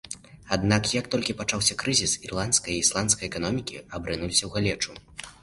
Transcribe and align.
Аднак, 0.55 0.87
як 0.99 1.09
толькі 1.15 1.35
пачаўся 1.41 1.77
крызіс, 1.83 2.15
ірландская 2.29 2.73
і 2.77 2.79
ісландская 2.85 3.29
эканомікі 3.31 3.83
абрынуліся 4.01 4.43
ў 4.43 4.53
галечу. 4.59 4.91